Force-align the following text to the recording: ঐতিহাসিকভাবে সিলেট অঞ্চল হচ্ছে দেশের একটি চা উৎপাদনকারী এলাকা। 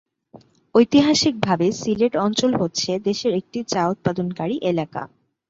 ঐতিহাসিকভাবে 0.75 1.67
সিলেট 1.79 2.13
অঞ্চল 2.25 2.51
হচ্ছে 2.61 2.91
দেশের 3.07 3.33
একটি 3.39 3.59
চা 3.71 3.81
উৎপাদনকারী 3.93 4.55
এলাকা। 4.63 5.01